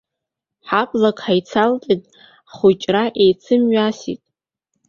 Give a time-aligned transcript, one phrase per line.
[0.67, 2.01] Ҳаблак ҳаицалҵит,
[2.49, 4.21] ҳхәыҷра еицымҩасит.